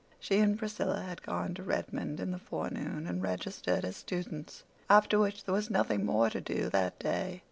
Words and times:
She 0.19 0.39
and 0.39 0.57
Priscilla 0.57 1.01
had 1.01 1.21
gone 1.21 1.53
to 1.53 1.61
Redmond 1.61 2.19
in 2.19 2.31
the 2.31 2.39
forenoon 2.39 3.05
and 3.05 3.21
registered 3.21 3.85
as 3.85 3.97
students, 3.97 4.63
after 4.89 5.19
which 5.19 5.43
there 5.43 5.53
was 5.53 5.69
nothing 5.69 6.03
more 6.07 6.31
to 6.31 6.41
do 6.41 6.71
that 6.71 6.97
day. 6.97 7.39